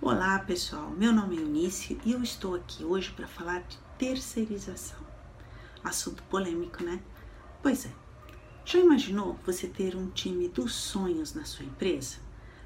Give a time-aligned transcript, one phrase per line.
[0.00, 5.00] Olá pessoal, meu nome é Eunice e eu estou aqui hoje para falar de terceirização.
[5.82, 7.00] Assunto polêmico, né?
[7.60, 7.90] Pois é.
[8.64, 12.18] Já imaginou você ter um time dos sonhos na sua empresa?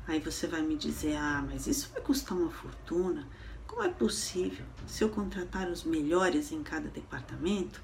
[0.07, 3.27] Aí você vai me dizer: ah, mas isso vai custar uma fortuna?
[3.67, 4.67] Como é possível?
[4.87, 7.83] Se eu contratar os melhores em cada departamento,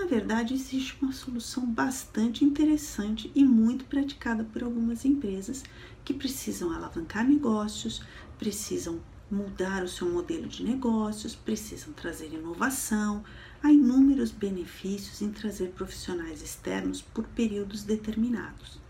[0.00, 5.62] na verdade, existe uma solução bastante interessante e muito praticada por algumas empresas
[6.02, 8.02] que precisam alavancar negócios,
[8.38, 8.98] precisam
[9.30, 13.22] mudar o seu modelo de negócios, precisam trazer inovação.
[13.62, 18.80] Há inúmeros benefícios em trazer profissionais externos por períodos determinados.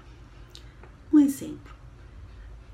[1.13, 1.75] Um exemplo: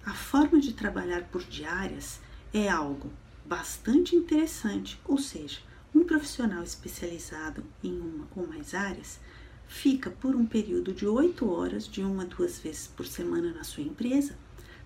[0.05, 2.21] a forma de trabalhar por diárias
[2.53, 3.11] é algo
[3.47, 5.59] bastante interessante, ou seja,
[5.97, 9.19] um profissional especializado em uma ou mais áreas
[9.67, 13.65] fica por um período de oito horas, de uma a duas vezes por semana na
[13.65, 14.37] sua empresa,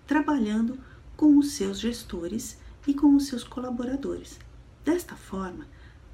[0.07, 0.79] trabalhando
[1.17, 4.39] com os seus gestores e com os seus colaboradores.
[4.85, 5.67] Desta forma,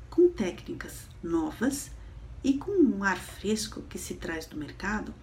[0.10, 1.92] com técnicas novas
[2.44, 5.14] e com um ar fresco que se traz do mercado,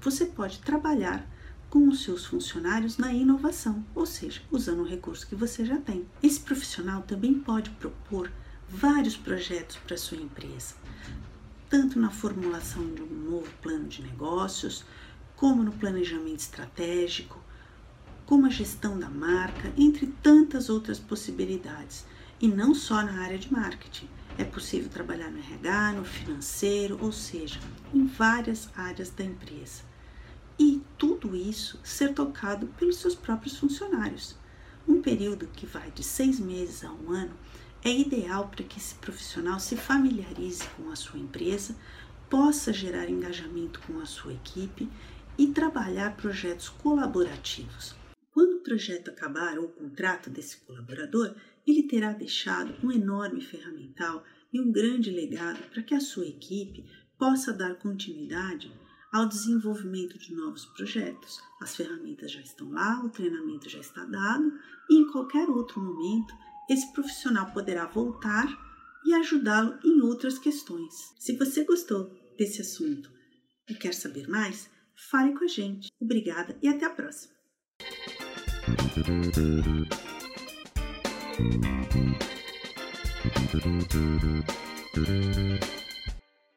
[0.00, 1.28] você pode trabalhar
[1.68, 6.06] com os seus funcionários na inovação, ou seja, usando o recurso que você já tem.
[6.22, 8.30] Esse profissional também pode propor
[8.68, 10.74] vários projetos para sua empresa,
[11.68, 14.84] tanto na formulação de um novo plano de negócios,
[15.36, 17.42] como no planejamento estratégico,
[18.26, 22.06] como a gestão da marca, entre tantas outras possibilidades.
[22.40, 24.08] E não só na área de marketing.
[24.36, 27.60] É possível trabalhar no RH, no financeiro, ou seja,
[27.92, 29.82] em várias áreas da empresa.
[30.58, 34.36] E tudo isso ser tocado pelos seus próprios funcionários.
[34.86, 37.34] Um período que vai de seis meses a um ano
[37.84, 41.76] é ideal para que esse profissional se familiarize com a sua empresa,
[42.30, 44.90] possa gerar engajamento com a sua equipe
[45.36, 47.94] e trabalhar projetos colaborativos.
[48.32, 51.34] Quando o projeto acabar ou o contrato desse colaborador,
[51.66, 56.84] ele terá deixado um enorme ferramental e um grande legado para que a sua equipe
[57.18, 58.72] possa dar continuidade
[59.12, 61.40] ao desenvolvimento de novos projetos.
[61.60, 64.52] As ferramentas já estão lá, o treinamento já está dado
[64.90, 66.34] e em qualquer outro momento
[66.68, 68.46] esse profissional poderá voltar
[69.04, 71.12] e ajudá-lo em outras questões.
[71.18, 73.10] Se você gostou desse assunto
[73.68, 74.70] e quer saber mais,
[75.10, 75.88] fale com a gente.
[76.00, 77.34] Obrigada e até a próxima.